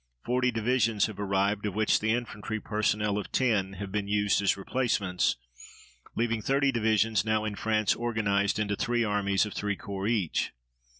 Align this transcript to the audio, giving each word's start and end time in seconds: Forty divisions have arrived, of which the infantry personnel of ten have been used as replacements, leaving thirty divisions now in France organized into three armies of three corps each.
Forty 0.25 0.49
divisions 0.49 1.05
have 1.05 1.19
arrived, 1.19 1.63
of 1.67 1.75
which 1.75 1.99
the 1.99 2.09
infantry 2.11 2.59
personnel 2.59 3.19
of 3.19 3.31
ten 3.31 3.73
have 3.73 3.91
been 3.91 4.07
used 4.07 4.41
as 4.41 4.57
replacements, 4.57 5.37
leaving 6.15 6.41
thirty 6.41 6.71
divisions 6.71 7.23
now 7.23 7.45
in 7.45 7.53
France 7.53 7.93
organized 7.95 8.57
into 8.57 8.75
three 8.75 9.03
armies 9.03 9.45
of 9.45 9.53
three 9.53 9.75
corps 9.75 10.07
each. 10.07 10.53